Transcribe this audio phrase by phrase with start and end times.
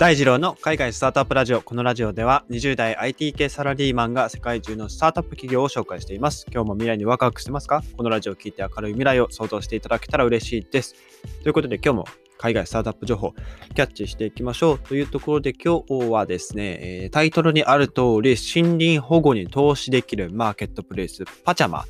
[0.00, 1.60] 大二郎の海外スタートアップラジオ。
[1.60, 6.46] このラジオでは20代 IT 系サラリーマンが世界中のスタートアップ企業を紹介しています。
[6.50, 7.82] 今日も未来にワクワクしてますか？
[7.98, 10.94] このラジオを聞いて明るい未来を想像していただけたら嬉しいです。
[11.42, 12.04] ということで今日も
[12.38, 13.34] 海外スタートアップ情報
[13.74, 21.84] キャッチしていきましょうというところで今日はですね、タイトルにある通り森林保護に投資できるマーケットプレイスパチャマ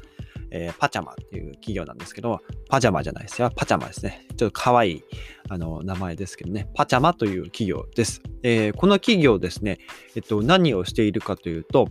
[0.51, 3.51] えー、パチャマっていう企業なんですけど、パジャマじゃないですよ。
[3.55, 4.27] パチャマですね。
[4.37, 5.05] ちょっと可愛い
[5.49, 6.69] あの名前ですけどね。
[6.75, 8.23] パチャマという企業です。
[8.43, 9.79] えー、この企業ですね、
[10.17, 11.89] えっと、何をしているかというと、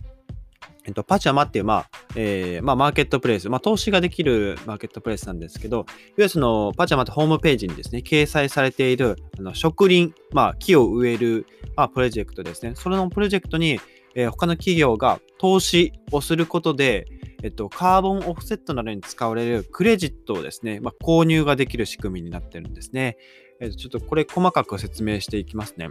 [0.84, 5.84] えっと、パチャマっていう、まあ、えー、まあ、マーケットプレイス、まあ、投資ができるマーケットプレイスなんですけど、いわ
[6.16, 11.46] ゆるその、パチャマってホームページにですね、掲載されている、あの、植林、まあ、木を植える、
[11.76, 12.72] まあ、プロジェクトですね。
[12.76, 13.78] それのプロジェクトに、
[14.14, 17.06] えー、他の企業が投資をすることで、
[17.42, 23.16] えっと、カーボンオフセットなどに使われるクレジットをですね、まあ、購入ができる仕組みになってるんですね。
[23.60, 25.90] えっと、ちょっとこれ細かく説明していきますね。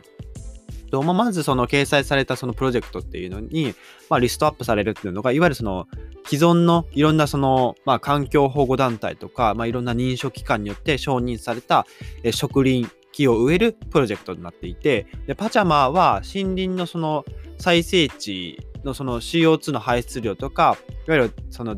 [0.89, 3.73] とまあ、まずその掲載されたそのプロジェクトっていうのに、
[4.09, 5.87] まあ、リストアップされるっていうのが、いわゆるその
[6.25, 11.85] 既存のいろんなその、まあ、環境保護団体とか、まあ、いろんな認証機関によって承認された、
[12.23, 17.25] え植林木を植えるプロジェクトになっていて、でパチャマは森林のその
[17.57, 21.75] 再生地のその CO2 の排出量とか、いわゆるその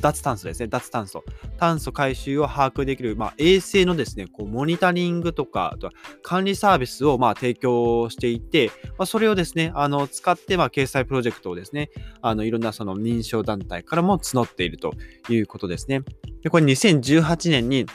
[0.00, 1.24] 脱炭素ですね、脱炭素。
[1.58, 5.92] 炭素回収を把握できる、まあ、衛星のですね、こうモニタリングとか、あとは
[6.22, 14.92] 管理サービスをまあ提供していて、まあ、それをですね、あの使って、まあ、掲載プロジェクトをですね、あのいろんなその認証団体からも募っていると
[15.28, 16.02] いうことですね。
[16.42, 17.86] で、これ2018年に、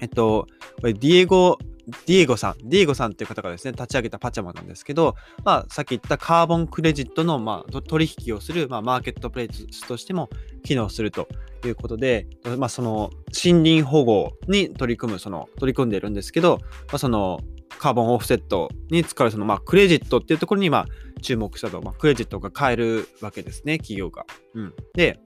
[0.00, 0.46] えっと、
[0.82, 1.58] ディエゴ
[2.06, 10.30] ディエゴさん、ディエゴさんっていう方がですね、立ち上げたパチャマなんですけど、まあ、さっき言ったカーボンクレジットの、まあ、取引をする、まあ、マーケットプレイスとしても
[10.64, 11.28] 機能すると
[11.64, 12.26] いうことで、
[12.58, 13.10] まあ、その
[13.44, 17.40] 森林保護に取り組む、その、取り組んでいるんですけど、まあ、その、
[17.78, 20.86] カーボンオフセットに使うその、まあ、クレジットっていうところに、まあ、
[21.20, 24.24] 注目したと、まあ、クレジットが買えるわけですね、企業が。
[24.54, 24.74] うん。
[24.94, 25.20] で、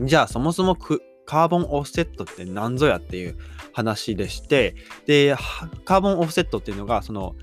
[0.00, 0.76] じゃあ、そもそも
[1.28, 3.36] カーボンオフセットって何ぞやっていう
[3.74, 4.74] 話でして、
[5.04, 5.36] で、
[5.84, 7.36] カーボンオフセットっていうのが、その、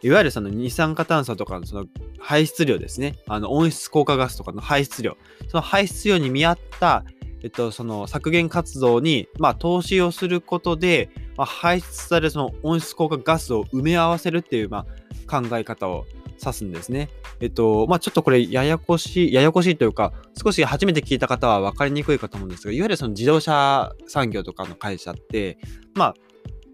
[0.00, 1.86] いわゆるその二酸化炭素とかのその
[2.20, 3.16] 排出量ですね。
[3.26, 5.16] あの温室効果ガスとかの排出量。
[5.48, 7.04] その排出量に見合った、
[7.42, 14.86] えっと、その削減活動に、まあ、投資をすることで、まあ、排出されるその温室効果ガスを埋め合わせるっていう、ま
[15.26, 16.06] あ、考え方を
[16.42, 17.08] 指すんですね。
[17.40, 25.58] えっと、まあ、ちょっとこれややこしい、ややこしいというか、少し初めて聞いた方は分かりにくいかと思うんですが、いわゆるその自動車産業とかの会社って、
[25.94, 26.14] まあ、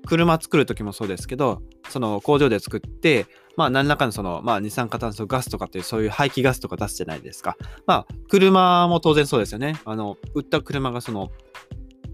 [0.06, 7.56] 車作る時もそうですけど、その工場で作って、まあ何らかのその、まあ二酸化炭素ガスとかっていうそういう排気ガスとか出すじゃないですか。
[7.86, 9.74] まあ車も当然そうですよね。
[9.84, 11.30] あの、売った車がその、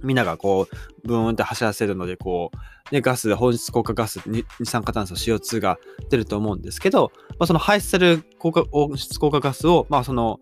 [0.04, 2.50] みんながこう、ブーンって走らせるので、こ
[2.90, 5.78] う、ね、ガス、本質効果ガス、二酸化炭素、CO2 が
[6.10, 10.38] 出ると思うんですけど、まあ、その排出される効果温室効果ガスを、まあ、その、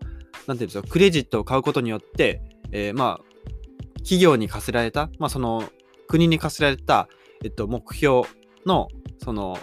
[0.47, 2.41] なんていうんですか、クレジットを買うことによって、
[2.71, 5.63] えー、まあ、企業に課せられた、まあ、その、
[6.07, 7.07] 国に課せられた、
[7.43, 8.23] えっと、目標
[8.65, 8.89] の、
[9.23, 9.57] その、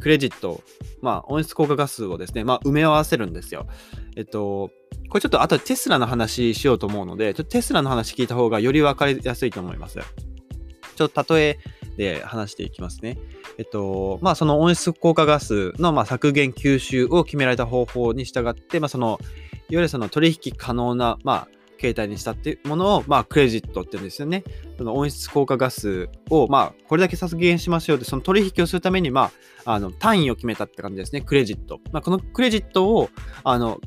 [0.00, 0.62] クレジット、
[1.02, 3.66] まあ、温室効果ガスをですね、まあ、埋め合わせるんですよ。
[4.16, 4.70] えっと、
[5.08, 9.98] これちょっと後でテスラの話しようと思うので、ちょっとテスラの話聞いた方がより分かりやすいと思います。
[10.96, 11.58] ちょっと例え
[11.96, 13.18] で話していきますね。
[13.58, 19.18] えっと、まあその温室効果ガスのま削減吸収を決められた方法に従って、まあその、
[19.70, 24.44] いわゆるその取引可能な、まあ、携帯にしたっていうものを、まあ、クレジットって言うんですよね。
[24.76, 29.30] その温室効果ガスを、まあ、これだけ削減しましょうって、その取引をするために、ま
[29.64, 31.20] あ、あの単位を決めたって感じですね。
[31.20, 31.80] クレジット。
[31.92, 33.10] まあ、このクレジットを、
[33.44, 33.80] あの、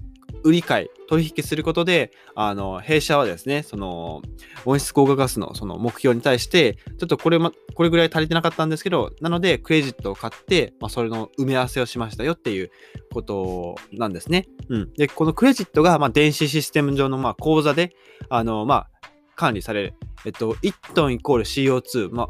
[0.43, 4.21] 売り買い、取引することで、あの、弊社はですね、その、
[4.65, 12.71] 温室効果ガスのその目標に対して、ちょっとこれ、ま、これぐらい足りてなかったんですけど、なので、クレジットを買って、まあ、それの埋め合わせをしましたよっていう
[13.13, 14.47] ことなんですね。
[14.69, 14.93] うん。
[14.93, 17.93] で、このクレジットが、まあ、電子システム上の、まあ、口座で、
[18.29, 18.89] あの、まあ、
[19.35, 19.93] 管理される。
[20.23, 22.29] えっと、1トンイコール CO2、まあ、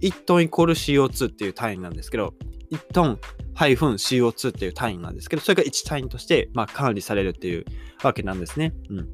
[0.00, 2.34] 1トンイコール CO2 っていう単位なんですけど、
[2.70, 3.18] 1トン
[3.54, 7.64] -CO2 っていう単位なんですけど、それが1単位として、まあ、管理されるっていう
[8.02, 8.74] わけなんですね。
[8.90, 9.08] うん。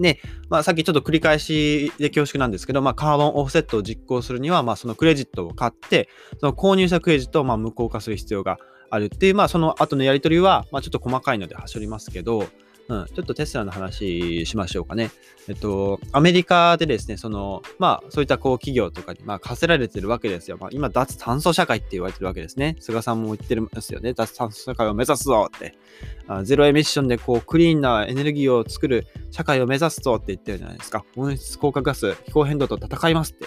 [0.00, 6.08] で、まあ、さっきちょっと繰り返しで恐縮なんですけど、まあ、カーボンオフセットを実行するには、まあ、そのクレジットを買って、
[6.38, 8.58] その購入したクレジットをまあ無効化する必要が
[8.90, 12.46] あるっていう、まあ、その後のやり取りは、まあ、ちょっと細かいので端折りますけど、
[12.88, 15.10] うん、ちょっとテスラの話しましょうかね。
[15.46, 20.56] えっと、アメリカでですね、その、まあ、そういったこう企業とかに、まあ、課せられてるわけですよ。
[20.58, 22.76] まあ、今、脱炭素社会って言われてるわけですね。
[22.80, 24.14] 菅さんも言ってるんですよね。
[24.14, 25.74] 脱炭素社会を目指すぞって。
[26.28, 31.04] あゼロエミッションでこう、クリーンなエネルギーを作る社会を目指すぞって言ってるじゃないですか。
[31.16, 33.46] 温室効果ガス、気候変動と戦いますって、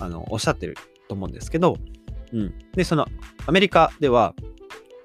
[0.00, 0.76] あの、おっしゃってる
[1.06, 1.76] と思うんですけど、
[2.32, 2.54] うん。
[2.74, 3.06] で、その、
[3.46, 4.34] アメリカでは、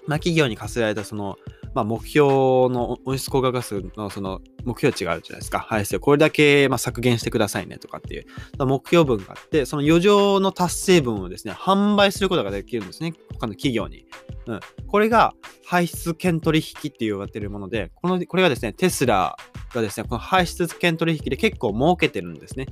[0.07, 1.37] まあ、企業に課せられたその、
[1.75, 2.27] まあ、目標
[2.69, 5.59] の温室効果ガスのその目標値があるじゃないですか。
[5.59, 5.99] 排出量。
[5.99, 8.25] これだけま削減してくださいねとかっていう
[8.65, 13.13] 目標分があって、その余剰の達成分をですね、販売することができるんですね。
[13.33, 14.05] 他の企業に。
[14.47, 14.59] うん。
[14.87, 15.33] これが
[15.65, 19.35] 排出権取引って言われてるもので、この、これがですね、テスラ
[19.73, 22.67] がですね、この排出権取引で結構儲けてるんですね。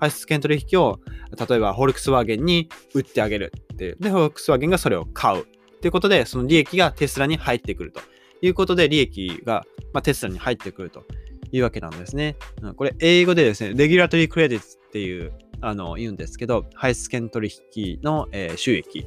[0.00, 0.98] 排出権取引を、
[1.48, 3.96] 例えば、フォルクスワーゲンに売ってあげるっていう。
[4.00, 5.46] で、フォルクスワーゲンがそれを買う。
[5.80, 8.00] ということで、その利益がテスラに入ってくると
[8.42, 11.04] いうことで、利益が、まあ、テスラに入ってくると
[11.52, 12.36] いうわけなんですね。
[12.76, 19.06] これ、英語でですね、レギュラトリークレディッツっていう、あの、言うんですけど、排出権取引の、えー、収益。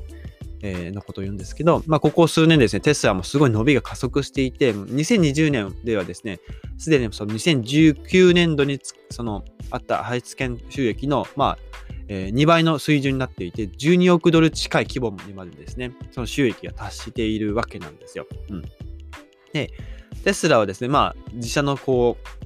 [0.65, 6.39] えー、のことを言うんですけど、まあ、ここ数年ですね、テスラもすごい伸びが加速していて、2020年ではですね、
[6.77, 8.79] すでにその2019年度に
[9.09, 11.57] そのあった排出権収益の、まあ、
[12.07, 18.25] えー、2倍の水準になっていて、12億ドル近い規模にまでですね、その収益が達しているわけなんですよ。
[18.49, 18.63] うん。
[19.53, 19.71] で、
[20.23, 22.43] テスラはですね、まあ、自社のこう、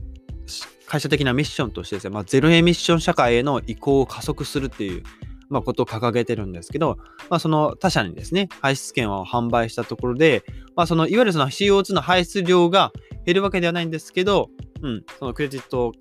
[0.86, 5.04] 会社的なミッションとしてですね、まあ、ゼロエミッション社会への移行を加速するっていう、
[5.50, 6.98] まあ、ことを掲げてるんですけど、
[7.30, 10.44] まあ、その他社にですね、排出権を販売したところで、
[10.76, 12.92] まあ、そのいわゆるその CO2 の排出量が
[13.26, 14.50] 減るわけではないんですけど、
[14.82, 15.92] うん、そのクレジットを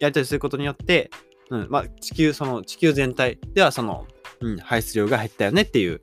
[0.00, 1.10] やり取りすることによって、
[1.50, 4.06] うん、まあ、地球、その地球全体ではその、
[4.40, 6.02] うん、排出量が減ったよねっていう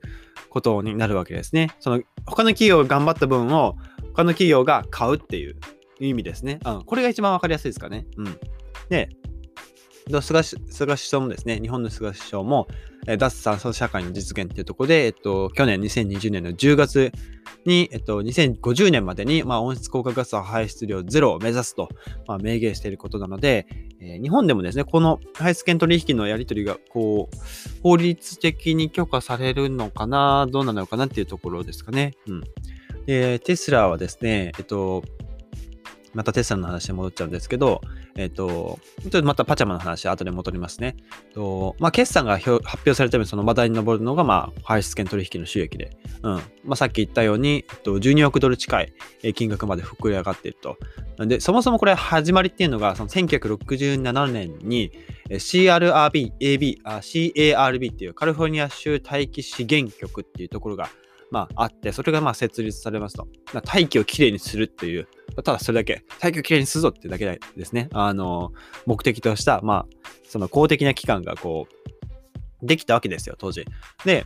[0.50, 1.70] ことになるわけですね。
[1.80, 3.76] その、他の企業が頑張った分を、
[4.16, 5.56] 他の企業が買うっていう
[6.00, 6.58] 意味ですね。
[6.64, 8.06] うん、これが一番わかりやすいですかね。
[8.16, 8.40] うん。
[8.88, 9.10] で、
[10.22, 12.66] 菅首相もですね、日本の菅首相も、
[13.08, 17.12] え脱炭素社会の実現っていうところで、えっと、去年2020年の10月
[17.66, 21.88] に、えっと、2050年までに、まあ、温室効果ガス排出量ゼロを目指すと、
[22.26, 23.66] まあ、明言していることなので、
[24.00, 27.36] えー、日本でもですね、この排出権取引のやり取りが、こう、
[27.82, 32.14] 法律的に許可されるのかな、どうなのかなっていうところですかね。
[32.26, 32.42] うん。
[33.06, 35.02] で、テスラはですね、えっと、
[36.16, 37.82] またテスラの話に戻っちゃうんですけど、
[38.16, 40.96] えっ、と、ちょっとまたパジャマの話、後で戻りますね。
[41.34, 45.90] とまあ、決算が発表されたように、その話題に上るのが、まあ、排出権取引の収益で、
[46.22, 46.32] うん。
[46.32, 48.94] まあ、さっき言ったように、えっと、12億ドル近い
[49.34, 50.78] 金額まで膨れ上がっていると。
[51.26, 54.92] で、そもそもこれ始まりっていうのが、その1967年に
[55.28, 60.88] CRRB、AB、CARB っていうカリフォルニア州大気資源局っていうところが
[61.30, 63.26] まあ、あって、それがまあ設立されますと。
[63.64, 65.08] 大気をきれいにするっていう、
[65.42, 67.88] ただそれだけ、大気をきれいにするぞっていうだけですね。
[67.92, 68.52] あの、
[68.86, 69.86] 目的とした、まあ、
[70.28, 71.66] その公的な機関がこ
[72.62, 73.64] う、できたわけですよ、当時。
[74.04, 74.24] で、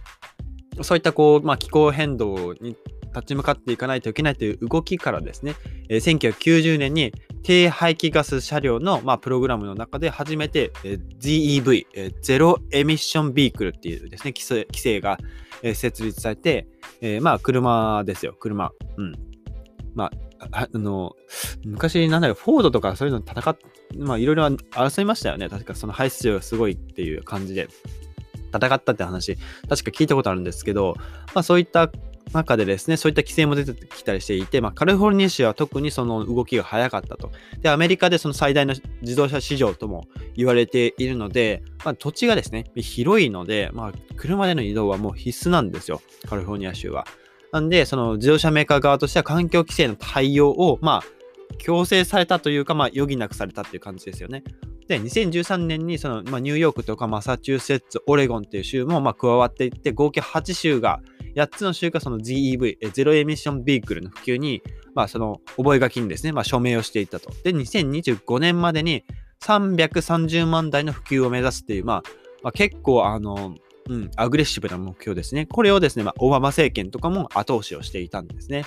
[0.82, 2.76] そういったこう、まあ、気候変動に
[3.14, 5.55] 立ち向かっていかないといけないという動きからですね、
[5.88, 7.12] えー、1990年に
[7.43, 15.19] 低排気ガス車両の、まあ、プログラムの中で初めて、えー、ZEV、えー、ゼロエミッションビークルっていうですね、規制規制が、
[15.62, 16.67] えー、設立されて、
[17.01, 18.73] えー、まあ、車ですよ、車。
[18.97, 19.15] うん。
[19.95, 20.11] ま
[20.41, 21.15] あ、あの、
[21.65, 23.57] 昔、なんだろう、フォードとかそういうの戦っ、
[23.97, 25.49] まあ、いろいろ争いましたよね。
[25.49, 27.69] 確かその排出量がすごいっていう感じで。
[28.53, 29.37] 戦ったって話、
[29.69, 30.97] 確か聞いたことあるんですけど、
[31.35, 31.91] まあそういった
[32.32, 37.31] 中でですね、そういった規制も出てきたりしていて、まあ、カリフォルニア州は特にその動きが早かったと。
[37.61, 40.06] で、アメリカでその最大の自動車市場とも
[40.37, 47.06] 言われているので、まあ、土地がですね、広いので、まあ、車での移動はもう必須なんですよ、カリフォルニア州は。
[47.53, 54.44] なんで、その自動車メーカー側としては環境規制の対応を、まあ、強制されたというか、まあ、余儀なくされたっていう感じですよね。
[54.87, 61.01] で、2013年にその、まあ、ニューヨークとかマサチューセッツ、オレゴンっていう州もまあ加わっていって、合計8州が、
[61.34, 64.63] 8つの州がその ZEV、ゼロエミッションビークルの普及に、
[64.94, 67.31] まあ、その覚書にですね、まあ、署名をしていたと。
[67.44, 69.05] で、2025年までに
[69.43, 72.03] 330万台の普及を目指すっていう、まあ、
[72.43, 73.55] まあ、結構、あの、
[73.89, 75.46] うん、アグレッシブな目標ですね。
[75.46, 78.65] これをですね、まあ、オバマ政権とかも後押しをしていたんですね。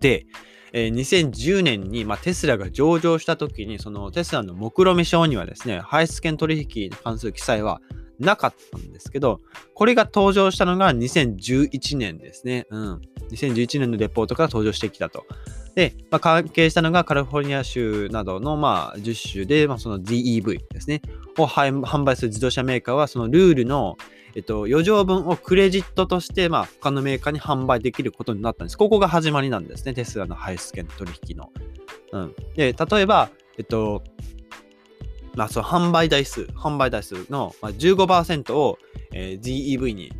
[0.00, 0.26] で、
[0.72, 7.80] えー、2010年に、まあ、テスラが上場した時に、そのテスラの目論見書にはですね、排出権取引に関する記載は
[8.20, 9.40] なかったんですけど、
[9.74, 12.66] これが登場したのが2011年ですね。
[12.70, 13.00] うん。
[13.30, 15.26] 2011年のレポートから登場してきたと。
[15.74, 21.00] で、まあ、関係したのがカリフォルニア州などの、まあ、10州で、まあ、その DEV ですね、
[21.38, 23.96] を販売する自動車メーカーは、そのルールの、
[24.34, 28.76] えっと、余剰分をクレジットとして、まあ、他のメーカーに販売できることになったんです。
[28.76, 29.94] ここが始まりなんですね。
[29.94, 31.50] テスラの排出権取引の。
[32.12, 32.34] うん。
[32.56, 34.02] で、例えば、えっと、
[35.34, 38.78] まあ、その販売台数、販売台数の15%を、
[39.12, 40.12] えー、GEV に、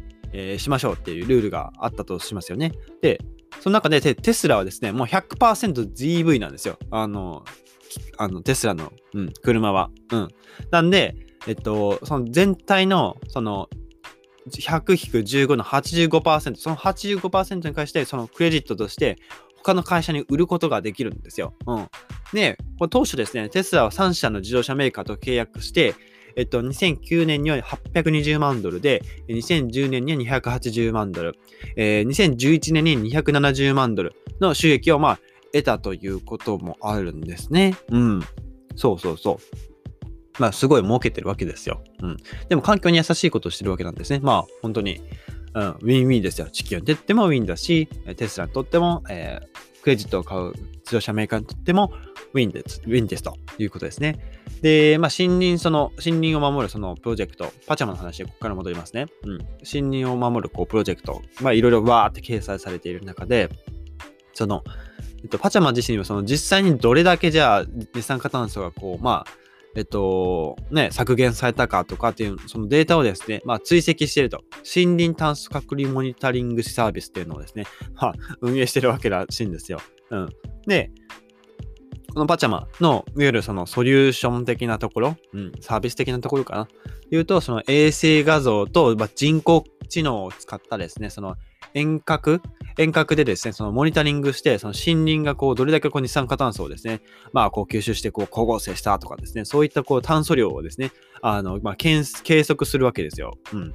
[0.58, 2.72] しましょうっていうルールがあったとしますよね。
[3.02, 3.20] で、
[3.60, 6.78] その中でテスラはですね、もう 100%GEV なんですよ。
[6.90, 7.44] あの、
[8.16, 9.90] あのテスラの、うん、車は。
[10.12, 10.28] うん。
[10.70, 13.68] なんで、えっと、その全体の、その、
[14.48, 19.18] 100-15の85%、その85%に関して、そのクレジットとして、
[19.62, 21.54] 他の会社に売ることができるんですよ。
[21.66, 21.88] うん。
[22.32, 25.94] で、これ当初ですね、テスラは3社の自動車メーカーと契約して、
[26.36, 31.38] えっと、2009年には820万ドルで、2010年には280万ドル、
[31.76, 35.20] えー、2011年に270万ドルの収益を、まあ、
[35.52, 37.76] 得たということもあるんですね。
[37.90, 38.22] うん。
[38.76, 40.40] そうそうそう。
[40.40, 41.82] まあ、すごい儲けてるわけですよ。
[42.02, 42.16] うん。
[42.48, 44.20] でも、環境に優しいことをしてるわけなんですね。
[44.22, 45.00] まあ、本当に、
[45.54, 46.48] うん、ウィンウィンですよ。
[46.50, 51.92] 地球にとってもウィンだし、テスラにとっても、えー、クレジットを買う自動車メーカーにとっても
[52.32, 54.18] ウィンです、ウィンですということですね。
[54.62, 59.06] で、まあ、森林、その、森林を守るそのプロジェクト、パチャマの話でここから戻りますね。
[59.24, 59.38] うん。
[59.38, 63.48] 森林を守るこうプロジェクト、まあ、いろいろわーって掲載されている中で、
[64.34, 64.62] その、
[65.22, 67.64] えっと、パチャマ自身はその実際にどれだけじゃあ
[67.94, 69.30] 二酸化炭素がこう、まあ、
[69.76, 74.42] えっと、ね、削減されたかとかっていう、そのデータをですね、まあ、追跡していると。
[74.74, 79.80] 森林炭素隔離モニタリングサービスっていうのをですね、まあ、 運営してるわけらしいんですよ。
[80.10, 80.28] うん。
[80.66, 80.90] で、
[82.12, 86.68] このパチャマの、いわゆるそのソリューション的なところ、うん、サービス的なところかな。
[87.10, 91.36] 言うと、その衛星画像と、まあ、人工知能を使ったですね、その
[91.74, 92.40] 遠隔、
[92.78, 97.00] 遠隔でですね、そのモニタリングして、その森林がこう、どれだけこう二酸化炭素をですね、
[97.32, 103.32] まあこう吸収してこう光合成したとかですね、そういったこう炭素量をですね、あの、まあ計測するわけですよ。
[103.52, 103.74] うん。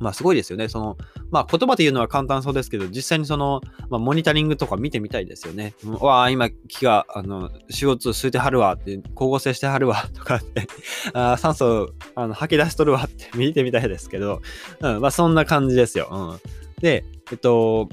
[0.00, 0.68] まあすごいですよね。
[0.68, 0.96] その、
[1.30, 5.74] まあ言葉で言うのは簡単そうですけど、実際にその、まあモニタリングとか見てみたいですよね。
[5.84, 10.66] うんわあ、今木が、あの、CO2 吸ってはるわって、光合成してはるわとかって
[11.12, 14.40] あ酸素あの吐き出しとるわって見てみたいですけど、
[14.80, 16.08] うん、まあそんな感じですよ。
[16.10, 16.69] うん。
[16.80, 17.88] で、えっと、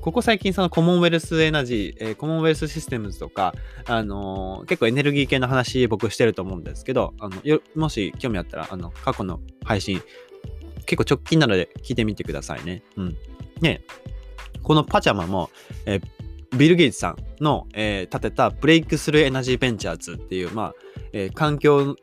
[0.00, 3.54] ここ最近その Commonwealth Energy、えー、 Commonwealth Systems とか、
[3.86, 10.00] あのー、結構エネルギー系の話僕してると思うんですけど、あのよもし興味あったら、あの、過去の配信
[10.86, 12.82] 結構直近なので聞いてみてくださいね。
[12.96, 13.16] うん。
[13.60, 13.82] ね、
[14.62, 15.50] このパジャマも、
[15.86, 20.74] えー、ビル・ゲイツさんの、えー、立てたブレイクスルーエナジーベンチャーズっていう、まあ、
[21.12, 21.96] え、環境、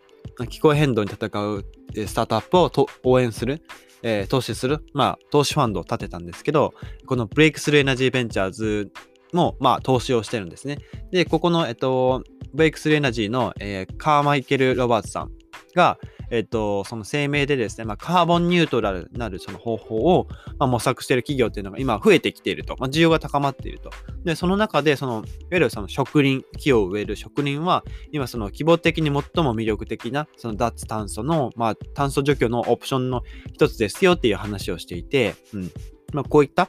[0.50, 1.66] 気候変動に戦う
[2.06, 3.62] スタートアップを応援する、
[4.04, 6.74] えー、投資する、まあ、投資ファンドを立てたんですけど、
[7.06, 8.92] この Breakthrough Energy Ventures
[9.32, 10.78] も、まあ、投資をしてるんですね。
[11.12, 15.32] で、ここの、えっと、 Breakthrough Energy の、えー、カーマイケル・ロバーツさん
[15.74, 15.98] が、
[16.34, 23.92] えっと、その声明でですね、まあ、カーボンニュートラルなるその方法を、まあ、模索している企業っていうのが今増えてきていると、まあ、需要が高まっていると。
[24.26, 33.22] で、その中で、その、いわゆるその植林、木を植える植林は、今その規模的に最も魅力的な、その脱炭素の、まあ、炭素除去のオプションの
[33.54, 35.72] 一つですよっていう話をしていて、うん。
[36.14, 36.68] まあ、こういった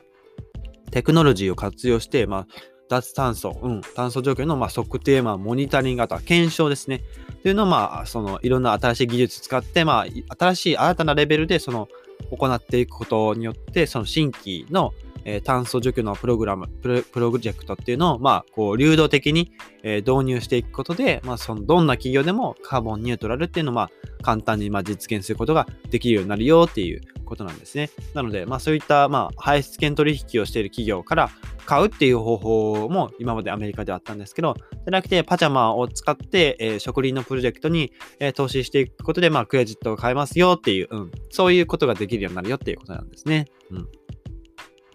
[0.91, 2.47] テクノロジーを活用して、まあ、
[2.89, 7.03] 脱炭素、うん、炭素状況のま測定、まあ、モニタリング型、検証ですね。
[7.43, 11.89] というのを、まあ、その、いろんな新しい技術使って、まあ、新しい新たなレベルで、その、
[12.31, 14.93] 行っていくことによって、その新規の、
[15.25, 19.53] えー、炭素除去のプログラム、プロジェクトっていうのを、まあ、こう、流動的に、
[19.83, 23.91] えー、導入していくことで、まあ、その、どんな企業でもカーボンニュートラルっていうのを、まあ、
[24.23, 27.91] 簡単に、まあ、実現することができるようになるよっていうことなんですね。
[28.15, 31.31] なので、まあ、そういった、まあ、排出権取引をしている企業から
[31.67, 43.47] 買うっていう方法も今までアメリカではあったんですけど、じゃなくて、パジャマを使って、えー、植林のプロジェクトに、えー、投資していくことで、まあ、クレジットを買えますよっていう、うん、そういうことができるようになるよっていうことなんですね。
[43.71, 43.89] うん。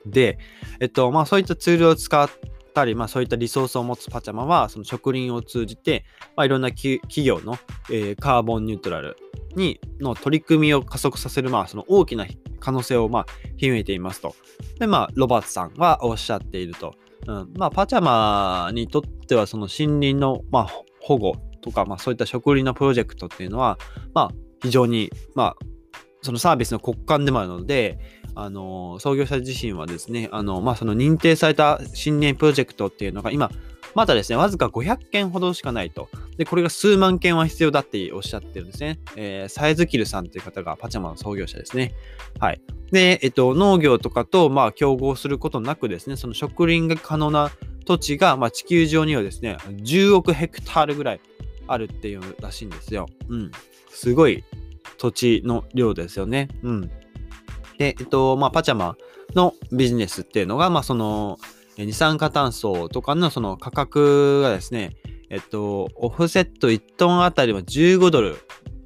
[0.06, 0.38] で、
[0.80, 2.30] えっと、まあ、そういったツールを使っ
[2.74, 7.58] たり、まあ、そういったリソースを持つパチャマは、その植林を通じて、まあ、いろんな企業の、
[7.92, 9.18] えー、カーボンニュートラル
[9.56, 12.26] にの取り組みを加速させる、まあ、その大きな
[12.60, 13.26] 可能性を、まあ、
[13.58, 14.36] 秘めていますと。
[14.80, 16.96] で、まあ、ロバーツさんはおっしゃっていると。
[17.28, 20.68] うん、まあ、パチャマにとっては、その森林の、まあ、
[21.02, 23.78] 保護とか、まあ、そういった植林のプロジェクトっていうのは、
[24.14, 24.30] まあ、
[24.62, 25.66] 非常に、まあ、
[26.22, 28.00] そのサービスの骨幹でもあるので、
[28.36, 33.50] あの、創業者自身はですね、あの、まあ、その認定された新年プロジェクトっていうのが今、
[33.96, 36.10] まだですね、わずか500件ほどしかないと。
[36.38, 39.00] で、これが数万件は必要だっておっしゃってるんですね。
[39.16, 41.94] えー、サイズキルさんという方がパチャマの創業者ですね。
[42.40, 42.62] はい。
[42.92, 47.52] で、えっと、農業とかと、まあ、競合することなくですね、その植林が可能な
[47.86, 51.20] 土地が、まあ、地球上にはですね、10億ヘクタールぐらい
[51.68, 53.08] あるっていうらしいんですよ。
[53.30, 53.52] うん。
[53.90, 54.44] すごい
[54.98, 56.48] 土地の量ですよね。
[56.64, 56.92] うん。
[57.80, 58.96] で、えっと、まあ、パチャマ
[59.34, 61.40] のビジネスっていうのが、まあ、その、
[61.78, 64.98] 二酸化炭素とかのその価格がですね、
[65.30, 68.38] えっと、オフセット1トンあたりは15ドル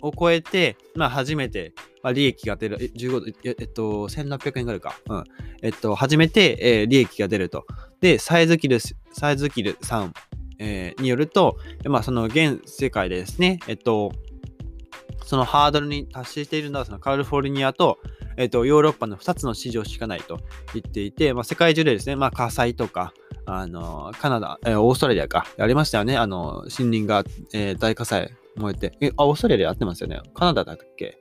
[0.04, 1.74] を超えて、まあ、初めて、
[2.04, 4.96] まあ、利益が出る、15えっと、1600円ぐらいか。
[5.10, 5.24] うん。
[5.64, 7.66] えっと、初めて、えー、利益が出ると。
[8.00, 10.14] で、サイズキル、サイズキルさん、
[10.60, 14.12] えー、によると、まあ、その現世界でですね、えっと、
[15.26, 17.98] そのハードルに達しているのはそのカリフォルニアと,、
[18.38, 20.40] えー、とヨーロッパの2つの市場しかないと
[20.74, 23.14] 言っていて、まあ、世界中でですね、まあ、火災とか、
[23.46, 26.18] あのカナダ、えー、オーストラリアか、ありましたよね。
[26.18, 27.24] あの森林が、
[27.54, 28.98] えー、大火災燃えて。
[29.02, 30.22] え、あ、オーストラリア合ってますよね。
[30.34, 31.18] カナダだったっけ？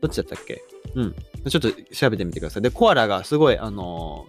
[0.00, 0.62] どっちだったっけ？
[0.94, 1.14] うん。
[1.48, 2.62] ちょっと調べてみてください。
[2.62, 4.26] で、コアラがすごい、あの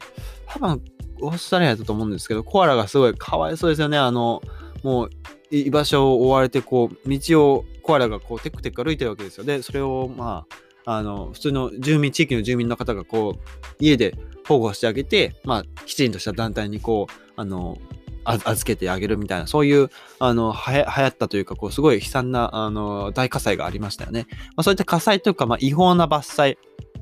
[0.48, 0.84] 多分、
[1.22, 3.98] オーストラリアだと思うんですけど、コアラがすごいかわいそうですよね。
[3.98, 4.42] あの、
[4.84, 5.10] もう、
[5.50, 7.20] 居場所を追われて、こう、道
[7.54, 9.44] をコアラがこう、テクテク歩いてるわけですよ。
[9.44, 10.56] で、それを、まあ、
[10.90, 13.40] あの、普通の住民、地域の住民の方がこう、
[13.78, 14.16] 家で
[14.48, 17.78] 保護してあげて、まあ、きちんとした団体にこう、あの、
[18.24, 19.90] 預けてあげるみたいな、そういう、
[20.20, 24.28] あの、はや、流行ったというか、こう、すごい悲惨な、あの、大火災がありましたよね。
[24.56, 26.58] まあ、そういった火災というか、まあ、違法な伐採、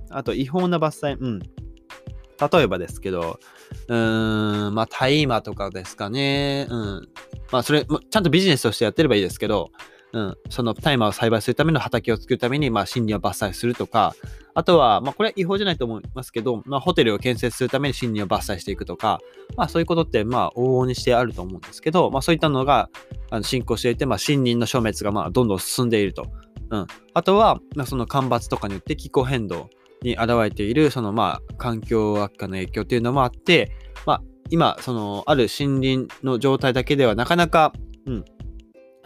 [0.10, 1.40] あと、違法な伐採、うん。
[1.40, 3.40] 例えばですけど、
[3.88, 6.66] うーん、まあ、大麻とかですかね。
[6.72, 7.10] うん。
[7.52, 9.70] まあ、それ、ちゃんとビジネスとしてやってればいいですけど、
[10.16, 14.16] うん、その大麻を栽培するための畑を作るために、まあ、森林を伐採するとか、
[14.54, 19.20] あとは、まあ、これは違法じゃないと思いますけど、まあ、ホテルを建設するために森林を伐採していくとか、
[19.58, 22.90] まあ、そういうことって、まあ、往々にしてあると思うんですけど、まあ、そういったのが
[23.30, 26.28] あの進行していて、まあ、森林の消滅が、まあ、どんどん進んでいると。
[26.70, 26.88] うん。
[27.14, 29.70] あとは、まあ、その干ばつとかによって気候変動
[30.02, 33.74] に現れている、その、まあ、環境悪化の影響っていうのもあって、
[34.06, 37.74] まあ、今、その、ある森林の状態だけではなかなか、
[38.06, 38.26] うん、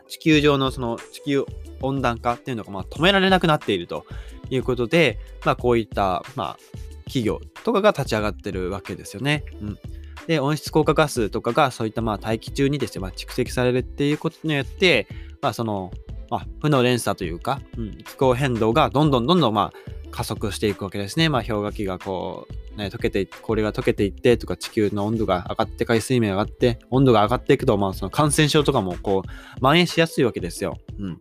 [0.09, 1.45] 地球上のその地球
[1.81, 4.05] 温暖化っていうのがまあ止められなくなっていると
[4.49, 6.57] いうことで、まあ、こういった、まあ、
[7.05, 9.43] 企業とかが立ち上がってるわけですよね。
[9.61, 9.77] うん、
[10.27, 15.07] で、温室効果ガスとかがそういったまあ大気中にですね、まあ、蓄積されるっていうことによって、
[15.41, 15.91] まあ、その、
[16.29, 21.29] まあ、負の連鎖というか、うん、気候変動がどんどんどんどんまあ加速していくわけですね。
[21.29, 30.77] まあ、氷河期がこう、ね、溶けて、氷が溶けていってとか、地球の温度が上がって、海水面上がって、温度が上がっていくと、まあ、その感染症とかもこう、蔓延しやすいわけですよ。
[30.99, 31.19] うん。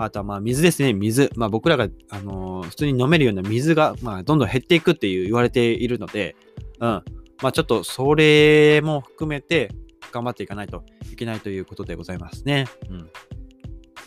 [0.00, 1.28] あとはまあ水ですね、水。
[1.34, 6.36] まあ僕らが、あのー、普通に飲めるような水が、まあどんどん減っていくっていう言われているので、
[6.78, 7.02] うん。
[7.42, 9.72] まあちょっとそれも含めて
[10.12, 12.66] 頑張っていかないといけないということでございますね。
[12.88, 13.10] うん。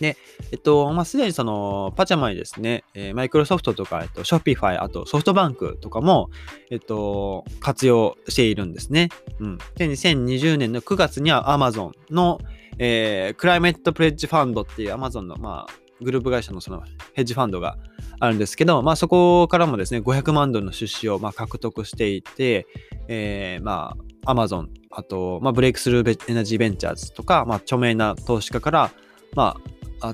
[0.01, 0.17] で、
[0.51, 2.83] えっと、まあ、すでにその、パチャマにですね、
[3.13, 6.31] マイクロソフトとか、えっと、 Shopify、あとソフトバンクとかも、
[6.71, 9.09] えっと、活用しているんですね。
[9.39, 9.57] うん。
[9.75, 12.39] で、2020年の9月には Amazon の、
[12.79, 16.81] えー、 Climate Pledge Fund っていう Amazon の、まあ、グループ会社のその
[17.13, 17.77] ヘッジファンドが
[18.19, 22.65] あるんですけど、まあ、そこからもですね、500万ドルの出資をま獲得していて、
[23.07, 28.91] えー、まあ、Amazon、あと、まあ、 Breakthrough Energy Ventures とか、まあ、著名な投資家から、
[29.35, 29.70] まあ、
[30.01, 30.13] あ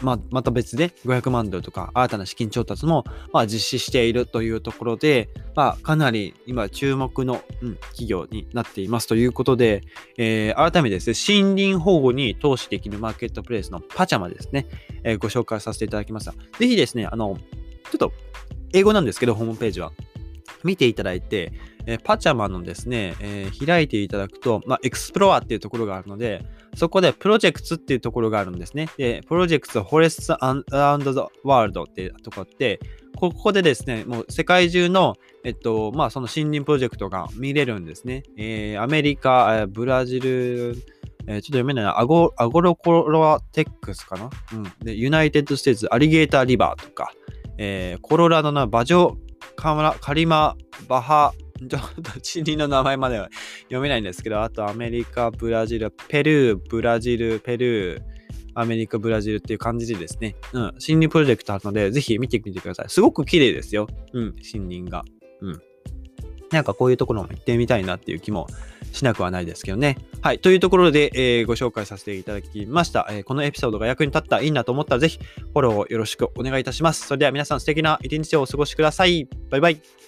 [0.00, 9.82] まあ、また別で500万ドルとか新たな資金調達も、まあ、実施しているというところで、まあ、かなり今注目の、うん、企業になっていますということで、
[10.18, 14.66] えー、改めてですね、森林保護に投資できるマーケットプレイスのパチャマですね、
[15.02, 16.32] えー、ご紹介させていただきました。
[16.58, 17.36] ぜひですね、あの、
[17.90, 18.12] ちょっと
[18.72, 19.92] 英語なんですけど、ホームページは。
[20.64, 21.52] 見ていただいて、
[21.86, 28.88] え、パチャマのですね、えー、開いていただくと、まあ、エクスプロアっていうところがあるので、そこで Projects っていうところがあるんですね。
[28.96, 32.80] で、 Projects Forest around the world っていうところって、
[33.16, 38.22] ここでですね、もう世界中の、えっと、まあ、その森林プロジェクトが見れるんですね。
[38.36, 40.76] えー、アメリカ、えブラジル、
[41.26, 44.30] えー、ちょっと読めないな、アゴアゴロコロアテックスかな？
[44.54, 44.62] うん。
[44.84, 47.12] で、 United States、 Alligator River とか、
[47.58, 49.16] えー、コロラドのバジョ
[49.54, 50.56] カカリマ・
[50.88, 51.32] バハ、
[51.68, 53.28] ちょっと地理の名前までは
[53.64, 58.02] 読めないんですけど、あとアメリカ、ブラジル、ペルー、ブラジル、ペルー、
[58.54, 62.86] アメリカ、ブラジルっていう感じでですね、うん、森林プロジェクトあるので、ぜひ見てみてください。
[62.88, 63.86] すごく綺麗ですよ。
[64.12, 65.04] うん、森林が。
[65.40, 65.62] うん。
[66.50, 68.46] なんかこういうところも行ってみたいなっていう気も
[68.92, 69.96] しなくはないですけどね。
[70.20, 70.38] はい。
[70.38, 77.06] というところで、えー、ご紹介させていただきました、えー、このエピソードが役に立ったら、いいなと思ったら、ぜひフォローをよろしくお願いいたします。
[77.06, 79.26] それでは皆さん素敵な一日をお過ごしください。
[79.50, 80.01] バイバイ。